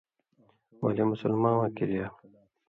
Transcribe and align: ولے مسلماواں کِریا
ولے 0.83 1.03
مسلماواں 1.09 1.69
کِریا 1.77 2.05